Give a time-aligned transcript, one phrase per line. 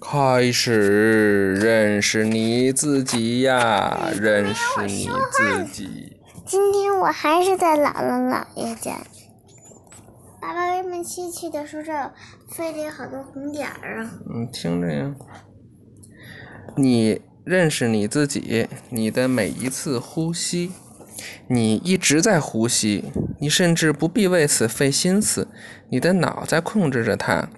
[0.00, 6.16] 开始认识你自己呀，认识你自己。
[6.46, 8.98] 今天我还是在姥姥姥爷家。
[10.40, 11.92] 爸爸为什么吸气的时候这
[12.50, 14.10] 飞了有好多红点儿啊？
[14.28, 15.14] 嗯，听着呀。
[16.76, 20.72] 你认识你自己，你的每一次呼吸，
[21.48, 23.04] 你一直在呼吸，
[23.40, 25.48] 你甚至不必为此费心思，
[25.88, 27.48] 你的脑在控制着它。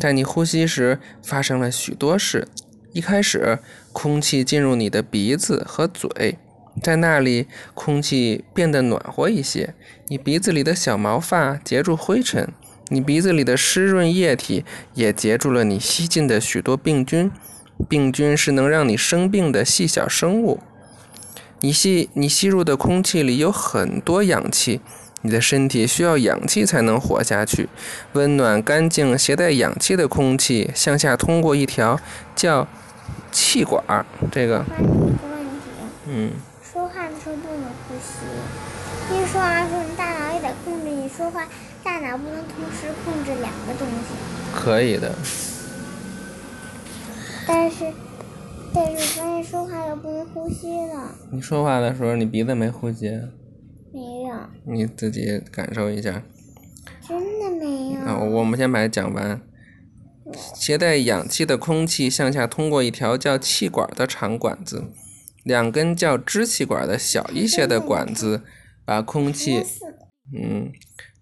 [0.00, 2.48] 在你呼吸时，发生了许多事。
[2.92, 3.58] 一开始，
[3.92, 6.38] 空气进入你的鼻子和嘴，
[6.82, 9.74] 在那里，空气变得暖和一些。
[10.08, 12.52] 你鼻子里的小毛发结住灰尘，
[12.88, 17.30] 你鼻子里的湿润液体也结住了你吸进的许多病菌。
[17.88, 20.60] 病菌是能让你生病的细小生物。
[21.60, 24.80] 你吸你吸入的空气里有很多氧气。
[25.22, 27.68] 你的身体需要氧气才能活下去。
[28.12, 31.98] 温暖、干净、携带氧气的空气向下通过一条
[32.36, 32.68] 叫
[33.30, 34.04] 气管儿。
[34.30, 34.64] 这个。
[36.06, 36.32] 嗯。
[36.62, 38.24] 说话的时候不能呼吸。
[39.14, 41.46] 一说话的时候，你大脑也得控制你说话，
[41.82, 44.54] 大脑不能同时控制两个东西。
[44.54, 45.12] 可以的。
[47.46, 47.92] 但是，
[48.72, 51.14] 但是发现说话又不能呼吸了。
[51.30, 53.20] 你说话的时候，你鼻子没呼吸？
[53.92, 56.22] 没有，你自己感受一下。
[57.06, 58.00] 真的没有。
[58.00, 59.40] 啊，我们先把它讲完。
[60.54, 64.84] 携带氧气的空气向下通过一条叫气管的长管子，
[65.42, 68.42] 两根叫支气管的小一些的管子，
[68.84, 69.62] 把空气，
[70.34, 70.72] 嗯，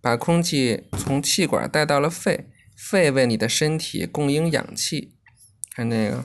[0.00, 2.46] 把空气从气管带到了肺，
[2.76, 5.14] 肺为你的身体供应氧气。
[5.74, 6.24] 看这个。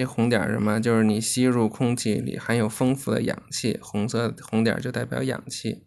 [0.00, 0.80] 这红点儿什么？
[0.80, 5.84] 就是你吸入空气里含有丰富的氧气，红色红点儿就代表氧气。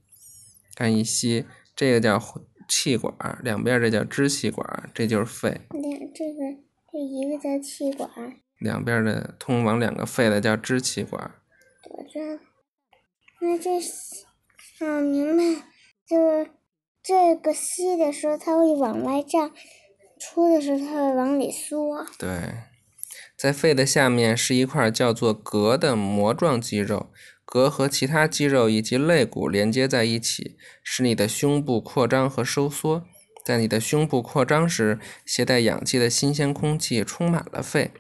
[0.76, 2.22] 看一吸，这个叫
[2.70, 5.62] 气管，两边这叫支气管，这就是肺。
[5.72, 6.62] 两这个
[6.92, 8.08] 这一个叫气管。
[8.60, 11.32] 两边的通往两个肺的叫支气管。
[11.90, 12.40] 我这，
[13.42, 13.80] 那这，
[14.86, 15.64] 啊，明白，
[16.08, 16.52] 就是
[17.02, 19.52] 这个吸的时候它会往外胀，
[20.20, 22.06] 出的时候它会往里缩。
[22.20, 22.30] 对。
[23.44, 27.12] 在肺的下面是一块叫做膈的膜状肌肉，
[27.46, 33.04] 膈和其他肌肉以及肋骨连接在一起，使你的胸部扩张和收缩。
[33.44, 37.92] 在你的胸部扩张时，携带氧气的新鲜空气充满了肺，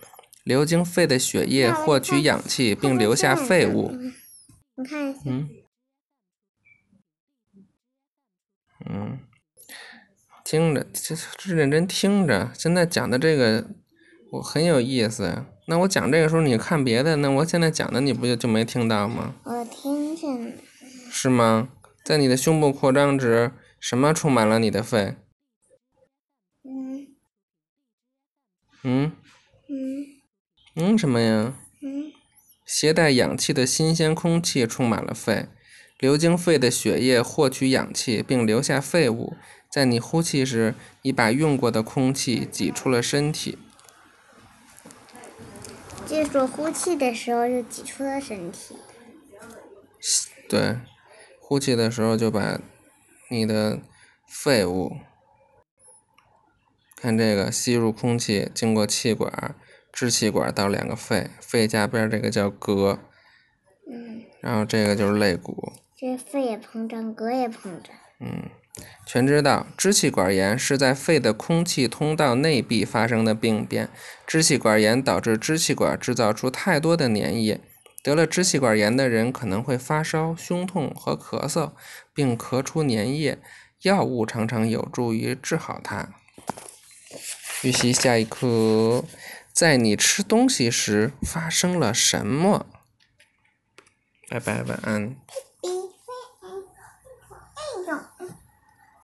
[0.46, 3.92] 流经肺的血液获取氧气并留下废物。
[4.78, 5.20] 你看一下。
[5.26, 5.50] 嗯。
[8.86, 9.20] 嗯。
[10.46, 13.68] 听着，这这认真听着，现在讲的这个。
[14.34, 19.36] 我很有意思，那我讲这个时候你看别的，那我现在讲的你不就就没听到吗？
[19.44, 20.56] 我听见了。
[21.12, 21.70] 是吗？
[22.04, 25.16] 在你的胸部扩张时，什么充满了你的肺？
[26.64, 27.08] 嗯。
[28.82, 29.12] 嗯。
[29.70, 30.06] 嗯。
[30.78, 31.54] 嗯什么呀？
[31.84, 32.12] 嗯。
[32.66, 35.46] 携带氧气的新鲜空气充满了肺，
[36.00, 39.36] 流经肺的血液获取氧气并留下废物。
[39.72, 40.74] 在你呼气时，
[41.04, 43.60] 你把用过的空气挤出了身体。
[46.14, 48.76] 就是呼气的时候就挤出了身体。
[50.50, 50.78] 对，
[51.40, 52.60] 呼气的时候就把
[53.30, 53.80] 你的
[54.28, 54.98] 废物，
[56.96, 59.56] 看这个吸入空气，经过气管、
[59.92, 63.00] 支气管到两个肺，肺下边这个叫膈。
[63.90, 64.24] 嗯。
[64.42, 65.72] 然后这个就是肋骨。
[65.96, 67.96] 这肺也膨胀，膈也膨胀。
[68.20, 68.50] 嗯。
[69.06, 73.90] 全知道，支气管炎是在肺的空气通道内壁发生的病变。
[74.26, 77.60] 支气管炎导致支气管制造出太多的粘液，
[78.02, 81.74] 得了支气管炎的人可能会发烧、胸痛和咳嗽，
[82.14, 83.40] 并咳出粘液。
[83.82, 86.10] 药物常常有助于治好它。
[87.64, 89.04] 预习下一课，
[89.52, 92.66] 在你吃东西时发生了什么？
[94.30, 95.16] 拜拜，晚安。